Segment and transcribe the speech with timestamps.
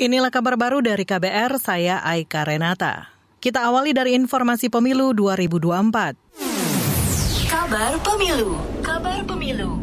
[0.00, 3.12] Inilah kabar baru dari KBR, saya Aika Renata.
[3.36, 6.40] Kita awali dari informasi pemilu 2024.
[7.44, 8.56] Kabar Pemilu.
[8.80, 9.76] Kabar Pemilu.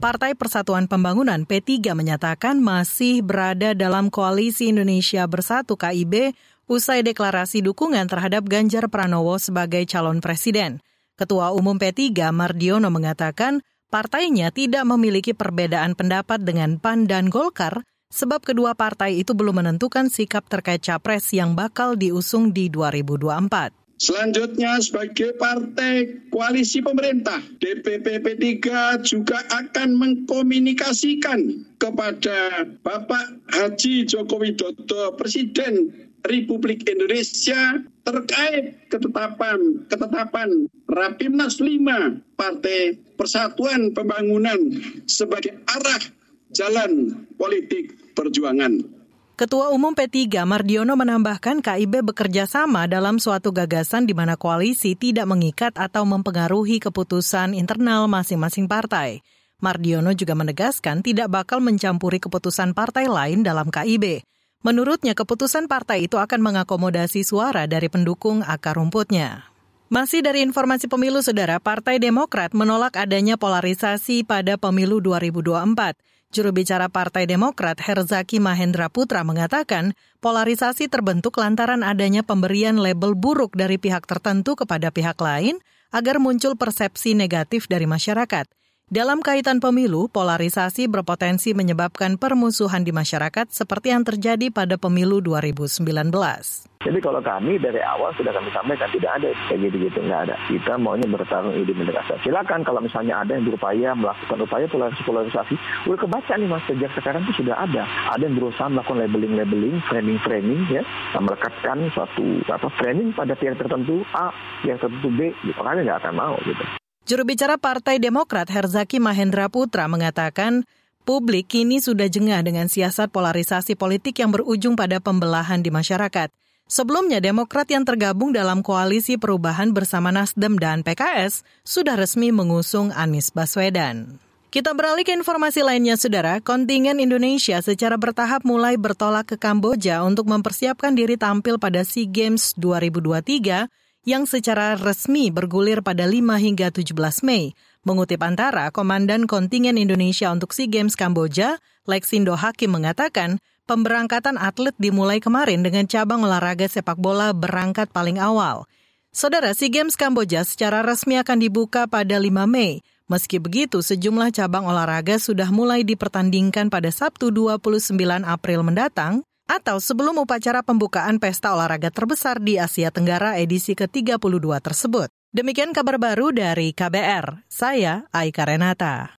[0.00, 6.32] Partai Persatuan Pembangunan P3 menyatakan masih berada dalam koalisi Indonesia Bersatu KIB
[6.64, 10.80] usai deklarasi dukungan terhadap Ganjar Pranowo sebagai calon presiden.
[11.20, 13.60] Ketua Umum P3 Mardiono mengatakan
[13.92, 20.12] partainya tidak memiliki perbedaan pendapat dengan PAN dan Golkar sebab kedua partai itu belum menentukan
[20.12, 23.82] sikap terkait capres yang bakal diusung di 2024.
[24.02, 28.58] Selanjutnya sebagai partai koalisi pemerintah, DPP P3
[29.06, 31.38] juga akan mengkomunikasikan
[31.78, 35.94] kepada Bapak Haji Joko Widodo, Presiden
[36.26, 44.58] Republik Indonesia terkait ketetapan ketetapan Rapimnas 5 Partai Persatuan Pembangunan
[45.06, 46.02] sebagai arah
[46.52, 49.02] jalan politik perjuangan.
[49.32, 55.26] Ketua Umum P3 Mardiono menambahkan KIB bekerja sama dalam suatu gagasan di mana koalisi tidak
[55.26, 59.24] mengikat atau mempengaruhi keputusan internal masing-masing partai.
[59.58, 64.20] Mardiono juga menegaskan tidak bakal mencampuri keputusan partai lain dalam KIB.
[64.62, 69.50] Menurutnya keputusan partai itu akan mengakomodasi suara dari pendukung akar rumputnya.
[69.90, 75.98] Masih dari informasi pemilu, Saudara, Partai Demokrat menolak adanya polarisasi pada pemilu 2024.
[76.32, 79.92] Juru bicara Partai Demokrat Herzaki Mahendra Putra mengatakan
[80.24, 85.60] polarisasi terbentuk lantaran adanya pemberian label buruk dari pihak tertentu kepada pihak lain
[85.92, 88.48] agar muncul persepsi negatif dari masyarakat.
[88.88, 96.71] Dalam kaitan pemilu, polarisasi berpotensi menyebabkan permusuhan di masyarakat seperti yang terjadi pada pemilu 2019.
[96.82, 100.36] Jadi kalau kami dari awal sudah kami sampaikan tidak ada kayak gitu-gitu nggak ada.
[100.50, 102.18] Kita maunya bertarung ide mendekati.
[102.26, 104.66] Silakan kalau misalnya ada yang berupaya melakukan upaya
[105.06, 105.54] polarisasi,
[105.86, 107.86] udah kebaca nih mas sejak sekarang itu sudah ada.
[108.10, 110.82] Ada yang berusaha melakukan labeling-labeling, framing-framing ya,
[111.14, 114.34] melekatkan suatu apa framing pada pihak tertentu A,
[114.66, 115.58] pihak tertentu B, gitu.
[115.62, 116.62] Kami nggak akan mau gitu.
[117.02, 120.62] Juru bicara Partai Demokrat Herzaki Mahendra Putra mengatakan
[121.02, 126.30] publik kini sudah jengah dengan siasat polarisasi politik yang berujung pada pembelahan di masyarakat.
[126.72, 133.28] Sebelumnya, Demokrat yang tergabung dalam koalisi perubahan bersama Nasdem dan PKS sudah resmi mengusung Anies
[133.28, 134.16] Baswedan.
[134.48, 136.40] Kita beralih ke informasi lainnya, Saudara.
[136.40, 142.56] Kontingen Indonesia secara bertahap mulai bertolak ke Kamboja untuk mempersiapkan diri tampil pada SEA Games
[142.56, 143.68] 2023
[144.08, 146.88] yang secara resmi bergulir pada 5 hingga 17
[147.20, 147.52] Mei.
[147.84, 155.22] Mengutip antara, Komandan Kontingen Indonesia untuk SEA Games Kamboja, Lexindo Hakim mengatakan, Pemberangkatan atlet dimulai
[155.22, 158.66] kemarin dengan cabang olahraga sepak bola berangkat paling awal.
[159.14, 162.82] Saudara, SEA Games Kamboja secara resmi akan dibuka pada 5 Mei.
[163.12, 167.92] Meski begitu, sejumlah cabang olahraga sudah mulai dipertandingkan pada Sabtu 29
[168.24, 175.12] April mendatang atau sebelum upacara pembukaan pesta olahraga terbesar di Asia Tenggara edisi ke-32 tersebut.
[175.32, 177.48] Demikian kabar baru dari KBR.
[177.48, 179.10] Saya Aika Renata.